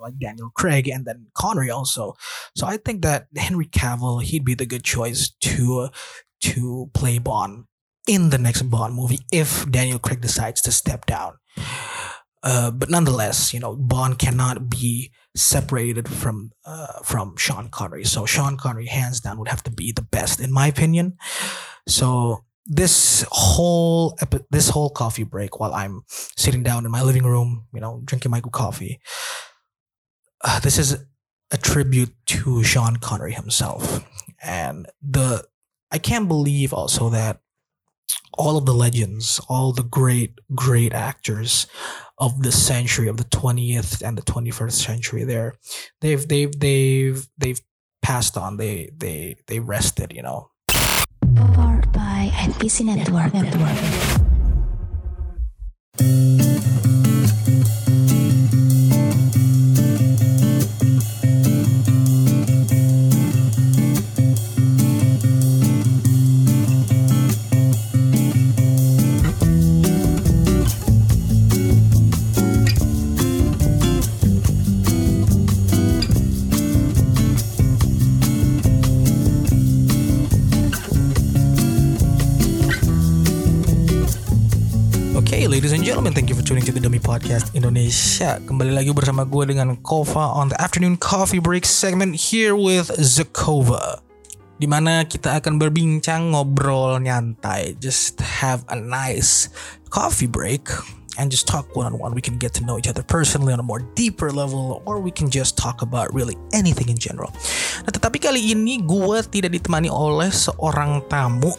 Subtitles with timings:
[0.00, 2.14] like Daniel Craig and then Connery also.
[2.56, 5.88] So I think that Henry Cavill he'd be the good choice to
[6.42, 7.64] to play Bond
[8.08, 11.34] in the next Bond movie if Daniel Craig decides to step down.
[12.42, 18.04] Uh, but nonetheless, you know, Bond cannot be separated from uh, from Sean Connery.
[18.04, 21.16] So Sean Connery, hands down, would have to be the best in my opinion.
[21.86, 27.24] So this whole epi- this whole coffee break, while I'm sitting down in my living
[27.24, 29.00] room, you know, drinking my coffee,
[30.42, 31.04] uh, this is
[31.50, 34.04] a tribute to Sean Connery himself,
[34.42, 35.44] and the
[35.90, 37.40] I can't believe also that
[38.34, 41.66] all of the legends, all the great, great actors
[42.18, 45.54] of the century, of the 20th and the 21st century, there,
[46.00, 47.60] they've, they've, they've, they've
[48.02, 48.56] passed on.
[48.56, 50.50] They, they, they rested, you know.
[51.36, 53.34] Powered by NPC Network.
[53.34, 54.20] Network.
[85.60, 88.40] Ladies and gentlemen, thank you for tuning to the Dummy Podcast Indonesia.
[88.48, 94.00] Kembali lagi bersama gue dengan Kova on the afternoon coffee break segment here with Zakova.
[94.56, 99.52] Di mana kita akan berbincang ngobrol nyantai, just have a nice
[99.92, 100.64] coffee break
[101.20, 102.16] and just talk one on one.
[102.16, 105.12] We can get to know each other personally on a more deeper level, or we
[105.12, 107.36] can just talk about really anything in general.
[107.84, 111.52] Nah, tetapi kali ini gue tidak ditemani oleh seorang tamu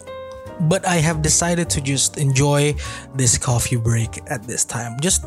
[0.67, 2.75] but I have decided to just enjoy
[3.15, 4.99] this coffee break at this time.
[4.99, 5.25] Just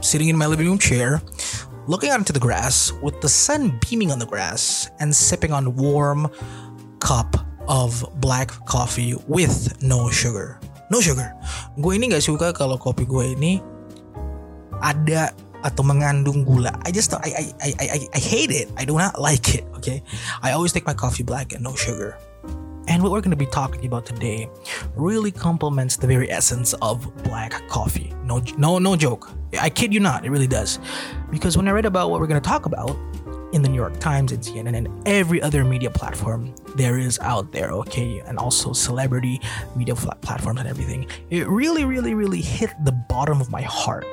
[0.00, 1.22] sitting in my living room chair,
[1.86, 5.76] looking out into the grass with the sun beaming on the grass and sipping on
[5.76, 6.28] warm
[7.00, 7.36] cup
[7.68, 10.60] of black coffee with no sugar.
[10.90, 11.34] No sugar.
[11.78, 13.62] Gue ini gak suka kalau kopi gue ini
[14.82, 16.72] ada atau mengandung gula.
[16.82, 18.72] I just I I I I, I hate it.
[18.74, 19.64] I do not like it.
[19.78, 20.02] Okay.
[20.42, 22.18] I always take my coffee black and no sugar.
[22.90, 24.50] And what we're going to be talking about today
[24.96, 28.12] really complements the very essence of black coffee.
[28.24, 29.30] No, no, no joke.
[29.60, 30.24] I kid you not.
[30.24, 30.80] It really does.
[31.30, 32.96] Because when I read about what we're going to talk about
[33.52, 37.52] in the New York Times and CNN and every other media platform there is out
[37.52, 39.40] there, okay, and also celebrity
[39.76, 44.04] media platforms and everything, it really, really, really hit the bottom of my heart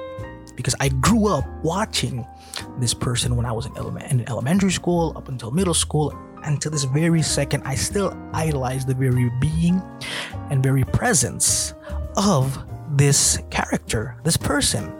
[0.55, 2.27] because I grew up watching
[2.77, 6.13] this person when I was in, in elementary school up until middle school
[6.55, 9.81] to this very second, I still idolize the very being
[10.49, 11.73] and very presence
[12.15, 12.63] of
[12.95, 14.93] this character, this person.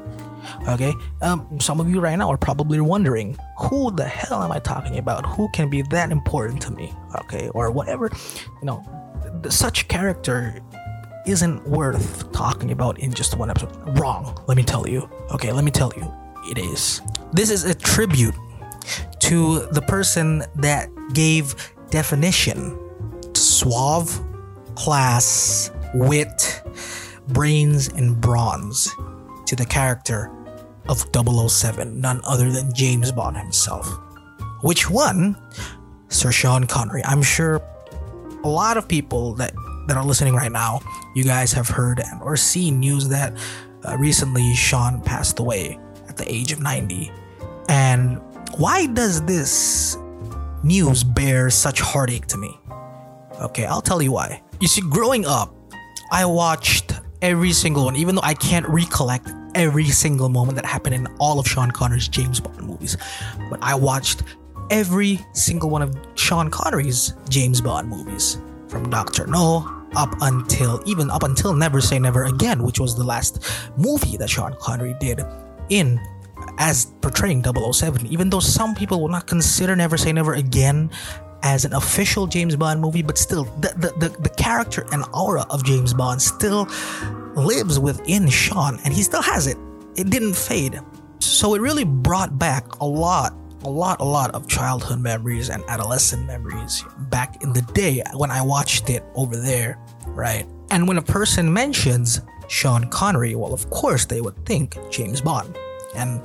[0.68, 4.60] Okay, um, some of you right now are probably wondering who the hell am I
[4.60, 5.26] talking about?
[5.26, 6.94] Who can be that important to me?
[7.22, 8.10] Okay, or whatever,
[8.62, 8.84] you know,
[9.50, 10.60] such character
[11.26, 14.00] isn't worth talking about in just one episode.
[14.00, 15.10] Wrong, let me tell you.
[15.34, 16.14] Okay, let me tell you,
[16.50, 17.02] it is.
[17.34, 18.36] This is a tribute
[19.28, 21.54] to the person that gave
[21.90, 22.80] definition
[23.34, 24.22] suave,
[24.76, 26.64] class, wit,
[27.28, 28.90] brains, and bronze
[29.46, 30.32] to the character
[30.88, 33.88] of 007, none other than James Bond himself.
[34.62, 35.36] Which one?
[36.08, 37.04] Sir Sean Connery.
[37.04, 37.62] I'm sure
[38.46, 39.54] a lot of people that,
[39.88, 40.80] that are listening right now,
[41.16, 43.36] you guys have heard or seen news that
[43.86, 45.78] uh, recently Sean passed away
[46.08, 47.12] at the age of 90.
[47.68, 48.22] And
[48.58, 49.98] why does this
[50.64, 52.60] news bear such heartache to me?
[53.40, 54.42] Okay, I'll tell you why.
[54.60, 55.54] You see, growing up,
[56.12, 60.96] I watched every single one, even though I can't recollect every single moment that happened
[60.96, 62.98] in all of Sean Connery's James Bond movies.
[63.50, 64.24] But I watched
[64.72, 71.10] every single one of Sean Connery's James Bond movies, from Doctor No up until even
[71.10, 73.44] up until Never Say Never Again, which was the last
[73.78, 75.22] movie that Sean Connery did
[75.70, 76.00] in
[76.58, 80.90] as portraying 007, even though some people will not consider Never Say Never Again
[81.44, 85.46] as an official James Bond movie, but still, the, the, the, the character and aura
[85.50, 86.68] of James Bond still
[87.36, 89.58] lives within Sean, and he still has it.
[89.96, 90.80] It didn't fade.
[91.20, 93.34] So it really brought back a lot,
[93.64, 98.32] a lot, a lot of childhood memories and adolescent memories back in the day when
[98.32, 100.46] I watched it over there, right?
[100.72, 105.58] And when a person mentions Sean Connery, well, of course they would think James Bond.
[105.98, 106.24] And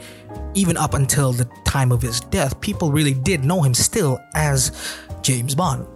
[0.54, 4.98] even up until the time of his death, people really did know him still as
[5.22, 5.86] James Bond.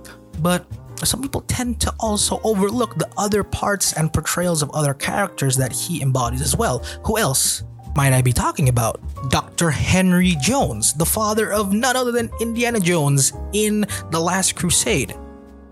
[0.41, 0.67] But
[1.05, 5.73] some people tend to also overlook the other parts and portrayals of other characters that
[5.73, 6.79] he embodies as well.
[7.05, 7.65] Who else
[7.95, 9.01] might I be talking about?
[9.31, 9.71] Dr.
[9.71, 15.15] Henry Jones, the father of none other than Indiana Jones in The Last Crusade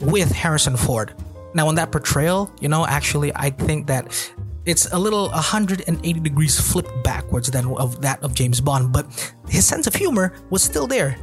[0.00, 1.14] with Harrison Ford.
[1.54, 4.32] Now, in that portrayal, you know, actually, I think that
[4.66, 9.06] it's a little 180 degrees flipped backwards than of that of James Bond, but
[9.48, 11.16] his sense of humor was still there.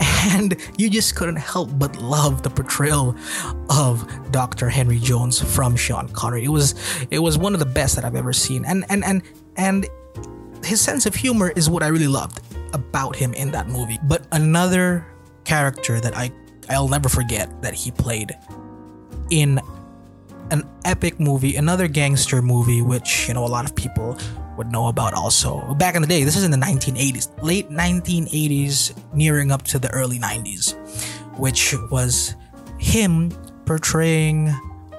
[0.26, 3.14] And you just couldn't help but love the portrayal
[3.68, 4.70] of Dr.
[4.70, 6.44] Henry Jones from Sean Connery.
[6.44, 6.74] It was
[7.10, 8.64] it was one of the best that I've ever seen.
[8.64, 9.22] And and and
[9.56, 9.86] and
[10.64, 12.40] his sense of humor is what I really loved
[12.72, 13.98] about him in that movie.
[14.04, 15.06] But another
[15.44, 16.32] character that I
[16.70, 18.32] I'll never forget that he played
[19.30, 19.60] in
[20.54, 24.16] an epic movie, another gangster movie, which you know a lot of people
[24.56, 25.74] would know about also.
[25.74, 29.90] Back in the day, this is in the 1980s, late 1980s, nearing up to the
[29.90, 30.74] early 90s,
[31.38, 32.36] which was
[32.78, 33.30] him
[33.66, 34.54] portraying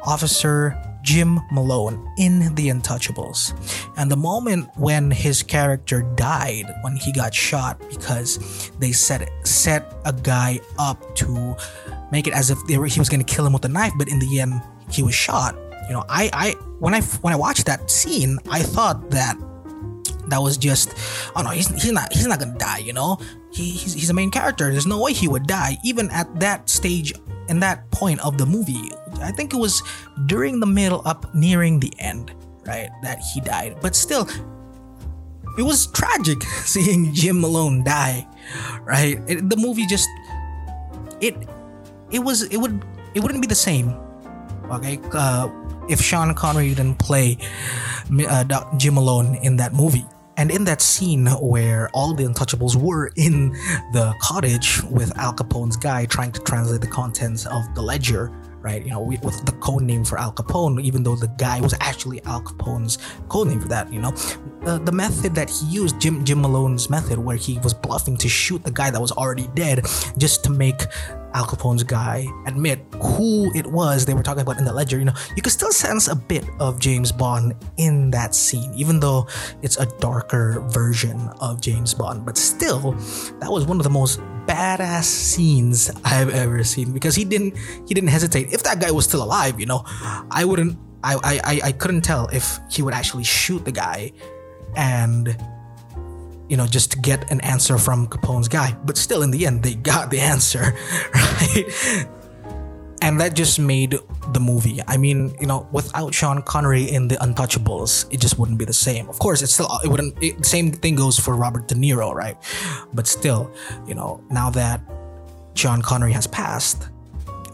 [0.06, 3.54] Officer Jim Malone in The Untouchables.
[3.96, 9.94] And the moment when his character died, when he got shot, because they set set
[10.04, 11.56] a guy up to
[12.12, 14.10] make it as if were, he was going to kill him with a knife, but
[14.10, 15.56] in the end he was shot.
[15.88, 19.38] You know, I I when I when I watched that scene, I thought that
[20.28, 20.94] that was just
[21.36, 23.18] oh no he's, he's not he's not gonna die you know?
[23.52, 24.72] He, he's, he's a main character.
[24.72, 27.14] There's no way he would die even at that stage
[27.48, 28.92] in that point of the movie.
[29.22, 29.82] I think it was
[30.26, 32.34] during the middle up nearing the end
[32.66, 33.78] right that he died.
[33.82, 34.28] But still
[35.58, 38.28] it was tragic seeing jim malone die
[38.84, 39.20] right?
[39.28, 40.10] It, the movie just
[41.22, 41.36] it
[42.12, 42.84] it was it would
[43.14, 43.96] it wouldn't be the same
[44.72, 45.50] okay uh,
[45.90, 47.38] if sean connery didn't play
[48.28, 50.06] uh, jim malone in that movie
[50.38, 53.52] and in that scene where all the untouchables were in
[53.94, 58.30] the cottage with Al Capone's guy trying to translate the contents of the ledger,
[58.60, 58.84] right?
[58.84, 62.22] You know, with the code name for Al Capone, even though the guy was actually
[62.24, 62.98] Al Capone's
[63.30, 64.12] code name for that, you know,
[64.64, 68.28] the, the method that he used, Jim Jim Malone's method, where he was bluffing to
[68.28, 69.86] shoot the guy that was already dead,
[70.18, 70.82] just to make
[71.36, 75.04] Al Capone's guy admit who it was they were talking about in the ledger, you
[75.04, 79.28] know, you can still sense a bit of James Bond in that scene, even though
[79.62, 82.26] it's a darker version of James Bond.
[82.26, 82.94] But still,
[83.42, 87.94] that was one of the most badass scenes I've ever seen because he didn't he
[87.94, 88.54] didn't hesitate.
[88.54, 89.84] If that guy was still alive, you know,
[90.32, 94.14] I wouldn't I I, I couldn't tell if he would actually shoot the guy
[94.78, 95.36] and
[96.50, 98.76] you know, just to get an answer from Capone's guy.
[98.84, 100.76] But still, in the end, they got the answer,
[101.14, 102.08] right?
[103.02, 103.96] And that just made
[104.34, 104.82] the movie.
[104.88, 108.74] I mean, you know, without Sean Connery in The Untouchables, it just wouldn't be the
[108.74, 109.10] same.
[109.10, 110.16] Of course, it's still it wouldn't.
[110.24, 112.38] It, same thing goes for Robert De Niro, right?
[112.94, 113.54] But still,
[113.88, 114.82] you know, now that
[115.56, 116.90] Sean Connery has passed,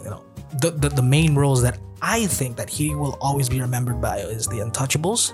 [0.03, 0.23] you know,
[0.61, 4.17] the the, the main roles that I think that he will always be remembered by
[4.19, 5.33] is The Untouchables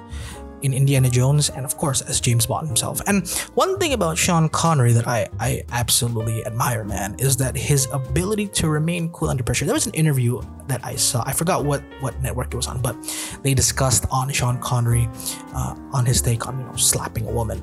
[0.62, 3.02] in Indiana Jones, and of course as James Bond himself.
[3.08, 7.88] And one thing about Sean Connery that I, I absolutely admire, man, is that his
[7.92, 9.66] ability to remain cool under pressure.
[9.66, 12.82] There was an interview that I saw, I forgot what, what network it was on,
[12.82, 12.96] but
[13.44, 15.10] they discussed on Sean Connery
[15.54, 17.62] uh, on his take on, you know, slapping a woman.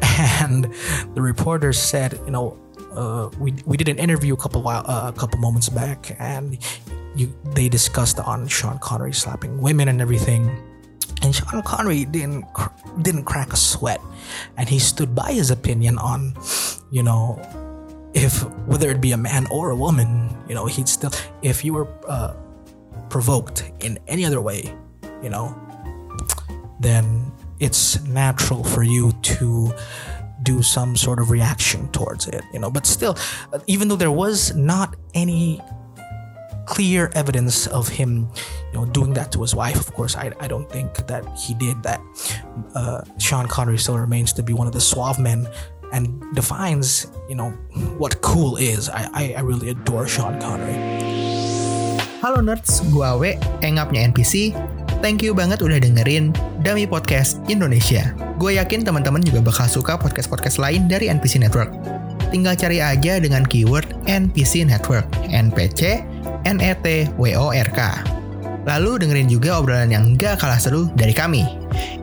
[0.40, 0.64] And
[1.14, 2.58] the reporter said, you know,
[2.92, 6.58] uh, we, we did an interview a couple while uh, a couple moments back, and
[7.14, 10.50] you, they discussed on Sean Connery slapping women and everything
[11.22, 12.44] and Sean Connery didn't
[13.02, 14.00] didn't crack a sweat,
[14.56, 16.34] and he stood by his opinion on,
[16.90, 17.40] you know,
[18.14, 21.10] if whether it be a man or a woman, you know, he'd still
[21.42, 22.34] if you were uh,
[23.08, 24.74] provoked in any other way,
[25.22, 25.54] you know,
[26.80, 29.72] then it's natural for you to
[30.42, 32.70] do some sort of reaction towards it, you know.
[32.70, 33.16] But still,
[33.66, 35.60] even though there was not any
[36.68, 38.28] clear evidence of him,
[38.70, 39.80] you know, doing that to his wife.
[39.80, 42.00] Of course, I, I don't think that he did that.
[42.76, 45.48] Uh, Sean Connery still remains to be one of the suave men
[45.92, 47.50] and defines, you know,
[47.96, 48.92] what cool is.
[48.92, 50.76] I, I, I really adore Sean Connery.
[52.20, 54.52] Halo nerds, gua Awe, engapnya NPC.
[54.98, 56.34] Thank you banget udah dengerin
[56.66, 58.10] Dummy Podcast Indonesia.
[58.42, 61.70] Gue yakin teman-teman juga bakal suka podcast-podcast lain dari NPC Network.
[62.28, 66.04] Tinggal cari aja dengan keyword NPC Network, NPC
[66.44, 67.80] N-E-T-W-O-R-K.
[68.68, 71.48] Lalu dengerin juga obrolan yang gak kalah seru dari kami.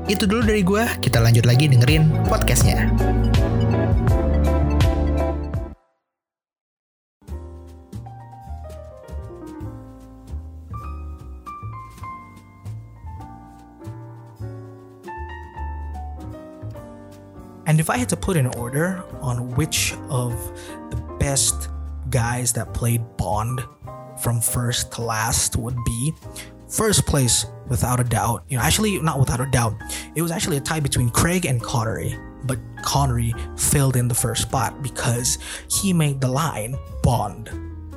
[0.09, 2.89] Itu dulu dari gue, kita lanjut lagi dengerin podcastnya.
[17.67, 20.31] And if I had to put an order on which of
[20.91, 21.69] the best
[22.09, 23.61] guys that played Bond
[24.21, 26.13] from first to last would be
[26.69, 28.43] first place without a doubt.
[28.47, 29.73] You know, actually not without a doubt.
[30.15, 34.43] It was actually a tie between Craig and Connery, but Connery filled in the first
[34.43, 35.37] spot because
[35.69, 37.49] he made the line Bond,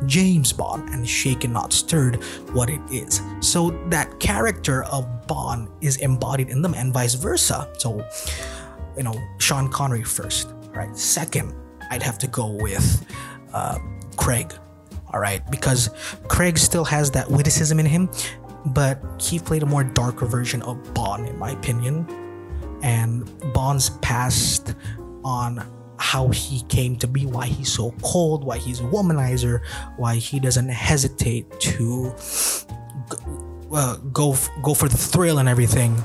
[0.07, 2.17] James Bond, and shaken not stirred
[2.53, 3.21] what it is.
[3.41, 7.69] So that character of Bond is embodied in them and vice versa.
[7.79, 8.07] So,
[8.97, 10.97] you know, Sean Connery first, right?
[10.97, 11.55] Second,
[11.91, 13.07] I'd have to go with
[13.53, 13.79] uh,
[14.17, 14.53] Craig,
[15.13, 15.91] all right, because
[16.29, 18.11] Craig still has that witticism in him,
[18.67, 22.07] but he played a more darker version of Bond, in my opinion.
[22.83, 24.75] And Bond's past
[25.25, 25.67] on
[25.99, 29.65] how he came to be, why he's so cold, why he's a womanizer,
[29.97, 32.15] why he doesn't hesitate to
[33.73, 35.97] uh, go go for the thrill and everything.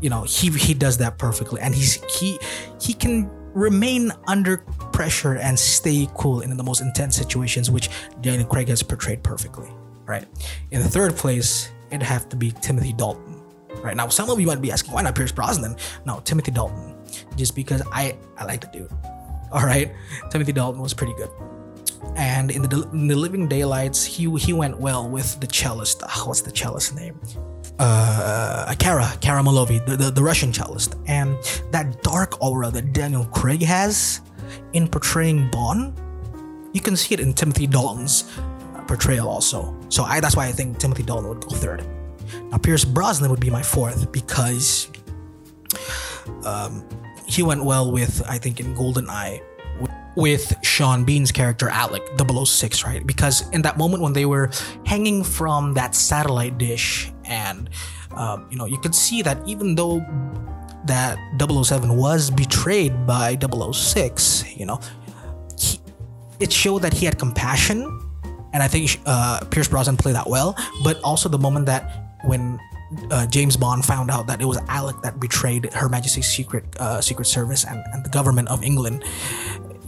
[0.00, 2.38] You know, he he does that perfectly, and he's he
[2.80, 4.58] he can remain under
[4.92, 7.88] pressure and stay cool in the most intense situations, which
[8.20, 9.70] Daniel Craig has portrayed perfectly.
[10.04, 10.26] Right.
[10.70, 13.40] In the third place, it'd have to be Timothy Dalton.
[13.82, 15.76] Right now, some of you might be asking, why not Pierce Brosnan?
[16.04, 16.94] No, Timothy Dalton,
[17.36, 18.90] just because I I like the dude.
[19.52, 19.92] All right,
[20.30, 21.30] Timothy Dalton was pretty good.
[22.14, 26.02] And in the, in the Living Daylights, he he went well with the cellist.
[26.02, 27.18] Ah, what's the cellist name?
[27.78, 31.36] Uh, Kara Kara Milovy, the, the the Russian cellist, and
[31.72, 34.20] that dark aura that Daniel Craig has
[34.72, 35.92] in portraying Bond,
[36.72, 38.24] you can see it in Timothy Dalton's
[38.76, 39.74] uh, portrayal also.
[39.88, 41.84] So I that's why I think Timothy Dalton would go third.
[42.50, 44.88] Now Pierce Brosnan would be my fourth because
[46.44, 46.84] um,
[47.26, 49.42] he went well with I think in GoldenEye
[50.16, 53.06] with Sean Bean's character Alec 006, right?
[53.06, 54.50] Because in that moment when they were
[54.86, 57.70] hanging from that satellite dish, and
[58.16, 60.04] um, you know, you could see that even though
[60.84, 64.80] that 007 was betrayed by 006, you know,
[65.58, 65.80] he,
[66.40, 67.82] it showed that he had compassion,
[68.52, 70.56] and I think uh, Pierce Brosnan played that well.
[70.82, 72.58] But also the moment that when
[73.10, 77.00] uh, James Bond found out that it was Alec that betrayed Her Majesty's Secret uh,
[77.00, 79.04] Secret Service and, and the government of England,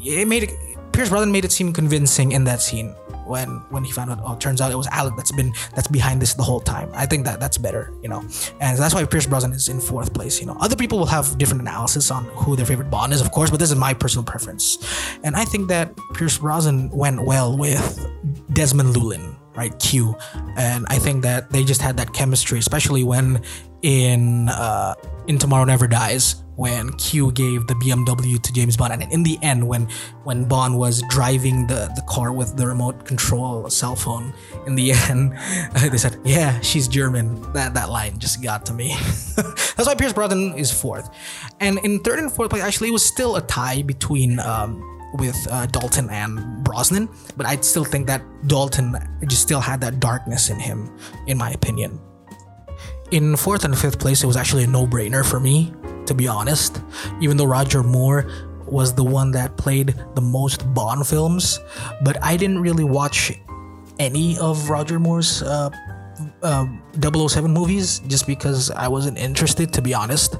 [0.02, 0.50] it made it,
[0.92, 2.94] Pierce Brosnan made it seem convincing in that scene
[3.28, 6.20] when when he found out oh turns out it was Alec that's been that's behind
[6.22, 6.90] this the whole time.
[6.94, 8.20] I think that that's better, you know.
[8.60, 10.56] And that's why Pierce Brosnan is in fourth place, you know.
[10.60, 13.60] Other people will have different analysis on who their favorite Bond is, of course, but
[13.60, 14.78] this is my personal preference.
[15.22, 18.06] And I think that Pierce Brosnan went well with
[18.52, 19.78] Desmond Llewellyn, right?
[19.78, 20.16] Q.
[20.56, 23.42] And I think that they just had that chemistry, especially when
[23.82, 24.94] in uh
[25.28, 29.38] in Tomorrow Never Dies when Q gave the BMW to James Bond, and in the
[29.42, 29.88] end, when
[30.24, 34.34] when Bond was driving the the car with the remote control cell phone,
[34.66, 35.38] in the end,
[35.72, 38.96] they said, "Yeah, she's German." That that line just got to me.
[39.36, 41.08] That's why Pierce Brosnan is fourth,
[41.60, 44.40] and in third and fourth place, actually, it was still a tie between.
[44.40, 44.84] Um,
[45.14, 48.94] with uh, Dalton and Brosnan, but I still think that Dalton
[49.26, 50.94] just still had that darkness in him,
[51.26, 51.98] in my opinion.
[53.10, 55.72] In fourth and fifth place, it was actually a no-brainer for me
[56.08, 56.82] to be honest.
[57.20, 58.26] Even though Roger Moore
[58.66, 61.60] was the one that played the most Bond films,
[62.02, 63.32] but I didn't really watch
[63.98, 65.70] any of Roger Moore's uh,
[66.42, 66.66] uh,
[67.00, 70.36] 007 movies just because I wasn't interested, to be honest.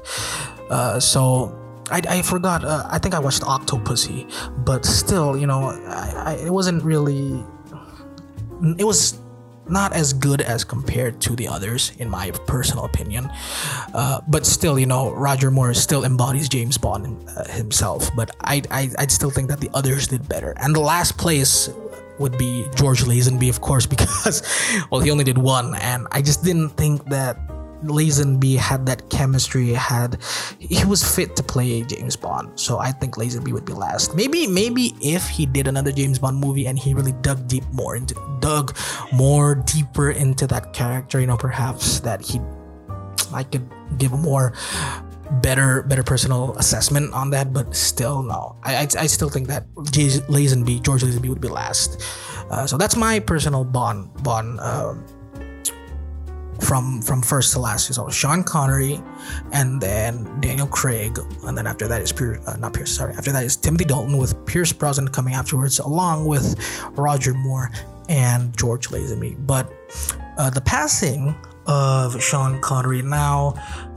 [0.69, 1.55] Uh, so
[1.89, 2.63] I, I forgot.
[2.63, 4.29] Uh, I think I watched Octopussy,
[4.65, 7.43] but still, you know, I, I, it wasn't really.
[8.77, 9.19] It was
[9.69, 13.29] not as good as compared to the others, in my personal opinion.
[13.93, 18.09] Uh, but still, you know, Roger Moore still embodies James Bond uh, himself.
[18.15, 20.53] But I, I, I'd still think that the others did better.
[20.57, 21.69] And the last place
[22.19, 24.43] would be George Lazenby, of course, because
[24.91, 27.37] well, he only did one, and I just didn't think that
[27.83, 29.73] Lazenby had that chemistry.
[29.73, 30.17] Had
[30.59, 34.15] he was fit to play James Bond, so I think Lazenby would be last.
[34.15, 37.95] Maybe maybe if he did another James Bond movie and he really dug deep more
[37.95, 38.75] into dug
[39.11, 42.39] more deeper into that character, you know, perhaps that he
[43.33, 44.53] I could give a more
[45.41, 49.67] better better personal assessment on that but still no i i, I still think that
[49.75, 52.01] lazenby george lazenby would be last
[52.49, 55.05] uh, so that's my personal bond bond um,
[56.61, 57.93] from from first to last.
[57.93, 59.01] So Sean Connery,
[59.51, 62.91] and then Daniel Craig, and then after that is Pierce, uh, not Pierce.
[62.91, 66.59] Sorry, after that is Timothy Dalton with Pierce Brosnan coming afterwards, along with
[66.91, 67.71] Roger Moore
[68.09, 69.35] and George Lazenby.
[69.45, 69.71] But
[70.37, 71.35] uh, the passing
[71.67, 73.53] of Sean Connery now,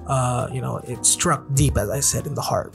[0.07, 2.75] uh, you know, it struck deep, as I said, in the heart.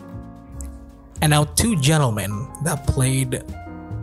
[1.22, 3.44] And now two gentlemen that played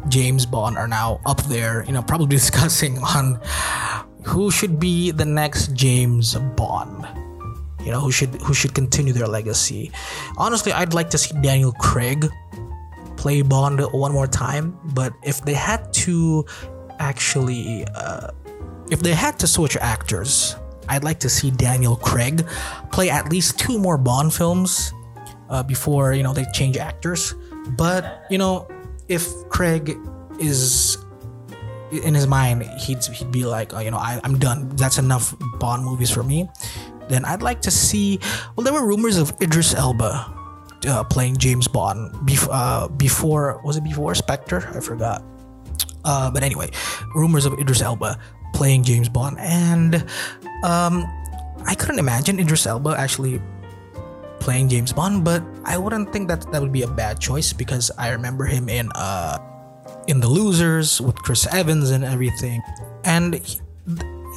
[0.09, 3.41] James Bond are now up there, you know, probably discussing on
[4.25, 7.07] who should be the next James Bond.
[7.85, 9.93] You know, who should who should continue their legacy.
[10.39, 12.31] Honestly, I'd like to see Daniel Craig
[13.17, 16.47] play Bond one more time, but if they had to
[16.99, 18.29] actually uh,
[18.91, 20.57] if they had to switch actors,
[20.89, 22.47] I'd like to see Daniel Craig
[22.91, 24.93] play at least two more Bond films
[25.51, 27.35] uh, before you know they change actors.
[27.77, 28.67] But you know,
[29.09, 29.99] if Craig
[30.41, 30.97] is
[32.03, 34.69] in his mind, he'd he'd be like, oh, you know, I, I'm done.
[34.77, 36.49] That's enough Bond movies for me.
[37.09, 38.19] Then I'd like to see.
[38.57, 40.35] Well, there were rumors of Idris Elba
[40.87, 43.61] uh, playing James Bond bef- uh, before.
[43.65, 44.67] Was it before Spectre?
[44.75, 45.23] I forgot.
[46.05, 46.71] Uh, but anyway,
[47.15, 48.19] rumors of Idris Elba
[48.53, 49.97] playing James Bond, and
[50.63, 51.05] um,
[51.67, 53.41] I couldn't imagine Idris Elba actually
[54.41, 57.91] playing James Bond, but I wouldn't think that that would be a bad choice because
[57.97, 59.39] I remember him in uh
[60.07, 62.63] in The Losers with Chris Evans and everything,
[63.05, 63.61] and he,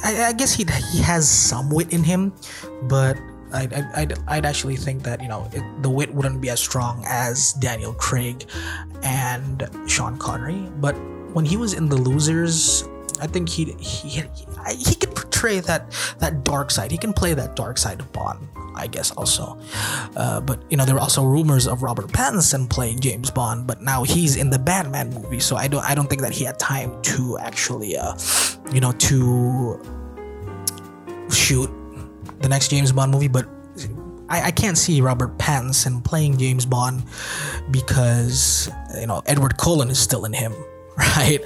[0.04, 2.32] I, I, guess he he has some wit in him,
[2.84, 3.16] but.
[3.50, 3.72] I'd,
[4.28, 7.94] I'd, actually think that you know it, the wit wouldn't be as strong as Daniel
[7.94, 8.44] Craig
[9.02, 10.92] and Sean Connery, but
[11.32, 12.84] when he was in The Losers,
[13.20, 14.22] I think he he
[14.70, 16.90] he, can portray that that dark side.
[16.90, 18.48] He can play that dark side of Bond.
[18.74, 19.58] I guess also,
[20.16, 23.82] uh, but you know there were also rumors of Robert Pattinson playing James Bond, but
[23.82, 26.60] now he's in the Batman movie, so I don't I don't think that he had
[26.60, 28.14] time to actually, uh,
[28.72, 29.80] you know, to
[31.30, 31.70] shoot
[32.40, 33.26] the next James Bond movie.
[33.26, 33.48] But
[34.28, 37.02] I, I can't see Robert Pattinson playing James Bond
[37.70, 40.52] because you know Edward Cullen is still in him
[41.16, 41.38] right?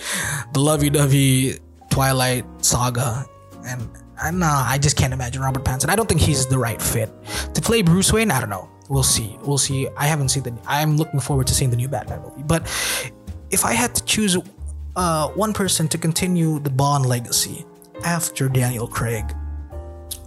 [0.53, 1.59] The lovey-dovey
[1.91, 3.27] Twilight saga,
[3.67, 3.89] and
[4.21, 5.91] I nah, I just can't imagine Robert Pattinson.
[5.91, 7.11] I don't think he's the right fit
[7.55, 8.31] to play Bruce Wayne.
[8.31, 8.71] I don't know.
[8.89, 9.37] We'll see.
[9.43, 9.89] We'll see.
[9.97, 10.57] I haven't seen the.
[10.67, 12.43] I'm looking forward to seeing the new Batman movie.
[12.43, 12.63] But
[13.51, 14.39] if I had to choose
[14.97, 17.67] uh, one person to continue the Bond legacy
[18.05, 19.35] after Daniel Craig,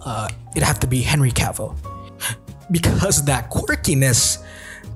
[0.04, 1.76] uh, it'd have to be Henry Cavill
[2.70, 4.44] because that quirkiness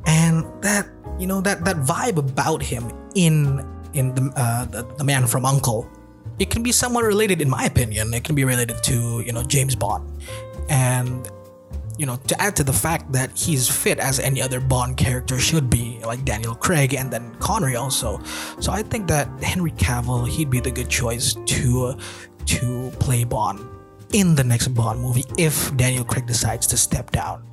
[0.06, 0.86] and that
[1.18, 5.44] you know that that vibe about him in in the, uh, the, the man from
[5.44, 5.88] Uncle,
[6.38, 8.12] it can be somewhat related, in my opinion.
[8.14, 10.08] It can be related to you know James Bond,
[10.68, 11.30] and
[11.98, 15.38] you know to add to the fact that he's fit as any other Bond character
[15.38, 18.20] should be, like Daniel Craig and then Connery also.
[18.58, 21.96] So I think that Henry Cavill he'd be the good choice to
[22.46, 23.60] to play Bond
[24.12, 27.44] in the next Bond movie if Daniel Craig decides to step down.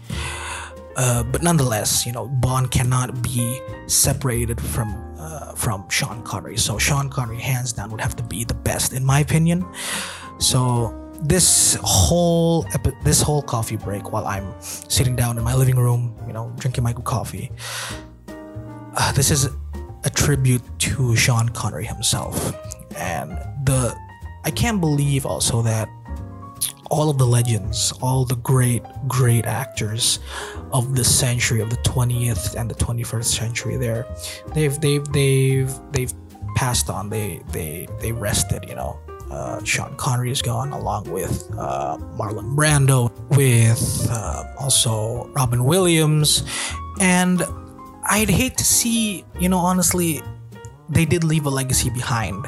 [0.96, 6.58] Uh, but nonetheless, you know, Bond cannot be separated from uh, from Sean Connery.
[6.58, 9.66] So Sean Connery, hands down, would have to be the best in my opinion.
[10.40, 15.78] So this whole epi- this whole coffee break, while I'm sitting down in my living
[15.78, 17.52] room, you know, drinking my good coffee,
[18.28, 19.50] uh, this is
[20.04, 22.54] a tribute to Sean Connery himself,
[22.96, 23.32] and
[23.66, 23.96] the
[24.46, 25.90] I can't believe also that
[26.90, 30.20] all of the legends, all the great, great actors
[30.72, 34.06] of the century, of the 20th and the 21st century, there,
[34.54, 36.14] they've, they've, they've, they've
[36.56, 37.10] passed on.
[37.10, 38.66] They, they, they rested.
[38.68, 45.28] You know, uh, Sean Connery is gone, along with uh, Marlon Brando, with uh, also
[45.30, 46.44] Robin Williams,
[47.00, 47.44] and
[48.10, 50.22] I'd hate to see, you know, honestly,
[50.90, 52.48] they did leave a legacy behind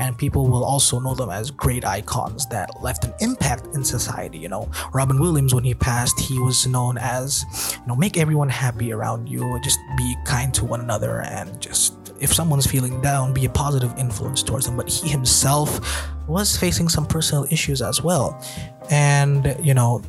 [0.00, 4.38] and people will also know them as great icons that left an impact in society
[4.38, 4.70] you know.
[4.92, 7.44] Robin williams when he passed he was known as
[7.80, 12.08] you know make everyone happy around you just be kind to one another and just
[12.20, 14.76] if someone's feeling down be a positive influence towards them.
[14.76, 15.80] But he himself
[16.26, 18.42] was facing some personal issues as well.
[18.90, 20.02] And you know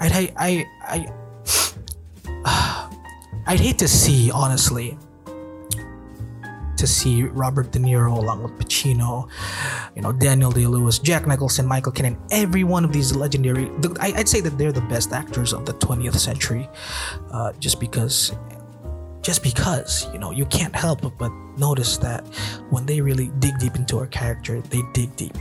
[0.00, 1.12] i i i,
[2.44, 2.96] I
[3.46, 4.96] I'd hate to see honestly
[6.80, 9.28] to see Robert De Niro along with Pacino,
[9.94, 13.70] you know, Daniel Day Lewis, Jack Nicholson, Michael Caine, every one of these legendary.
[14.00, 16.68] I'd say that they're the best actors of the 20th century,
[17.30, 18.32] uh, just because.
[19.22, 22.26] Just because, you know, you can't help but notice that
[22.70, 25.36] when they really dig deep into a character, they dig deep.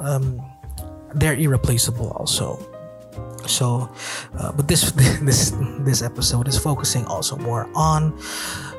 [0.00, 0.40] Um,
[1.14, 2.56] they're irreplaceable, also.
[3.46, 3.92] So,
[4.38, 8.18] uh, but this this this episode is focusing also more on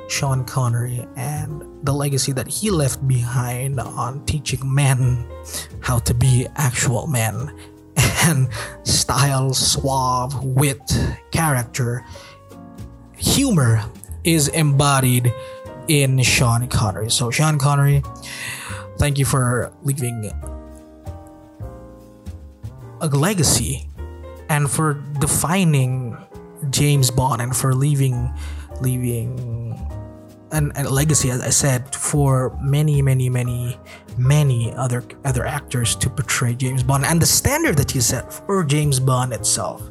[0.10, 5.26] Sean Connery and the legacy that he left behind on teaching men
[5.82, 7.56] how to be actual men
[8.24, 8.50] and
[8.84, 10.82] style, suave, wit,
[11.32, 12.04] character,
[13.17, 13.84] humor
[14.24, 15.34] is embodied
[15.88, 17.10] in Sean Connery.
[17.10, 18.04] So, Sean Connery,
[18.98, 20.32] thank you for leaving
[23.02, 23.88] a legacy
[24.50, 26.17] and for defining
[26.69, 28.34] James Bond and for leaving
[28.82, 29.76] leaving
[30.51, 33.77] and, a legacy, as I said, for many, many, many,
[34.17, 38.63] many other other actors to portray James Bond, and the standard that he set for
[38.63, 39.81] James Bond itself.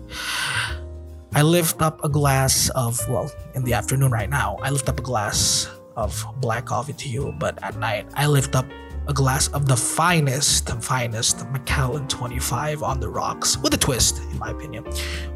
[1.34, 4.98] I lift up a glass of well, in the afternoon right now, I lift up
[4.98, 8.66] a glass of black coffee to you, but at night I lift up
[9.08, 14.18] a glass of the finest, the finest Macallan 25 on the rocks with a twist,
[14.30, 14.86] in my opinion,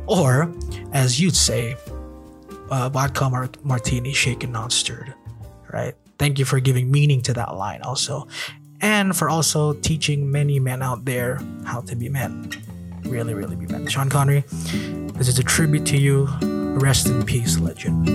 [0.06, 0.54] or
[0.92, 1.76] as you'd say,
[2.70, 5.14] uh, vodka mar- martini, shaken not stirred.
[5.72, 5.94] Right.
[6.18, 8.28] Thank you for giving meaning to that line also,
[8.80, 12.50] and for also teaching many men out there how to be men.
[13.04, 13.86] Really, really be men.
[13.88, 14.44] Sean Connery,
[15.16, 16.28] this is a tribute to you.
[16.78, 18.08] Rest in peace, legend.